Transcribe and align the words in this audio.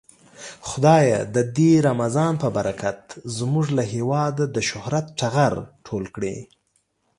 خدايه 0.67 1.19
د 1.35 1.37
دې 1.57 1.71
رمضان 1.87 2.33
په 2.43 2.47
برکت 2.57 3.01
زمونږ 3.37 3.67
له 3.77 3.83
هيواده 3.93 4.43
د 4.55 4.57
شهرت 4.69 5.05
ټغر 5.19 5.53
ټول 5.85 6.03
کړې. 6.15 6.35